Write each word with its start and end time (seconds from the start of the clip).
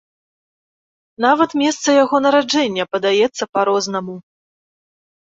Нават 1.25 1.49
месца 1.61 1.89
яго 2.03 2.19
нараджэння 2.25 2.85
падаецца 2.95 3.43
па-рознаму. 3.57 4.15